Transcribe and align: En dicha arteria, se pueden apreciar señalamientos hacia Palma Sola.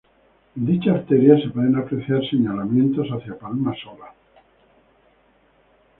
En 0.55 0.65
dicha 0.65 0.93
arteria, 0.93 1.37
se 1.39 1.49
pueden 1.51 1.75
apreciar 1.75 2.27
señalamientos 2.27 3.07
hacia 3.09 3.37
Palma 3.37 3.71
Sola. 3.83 4.11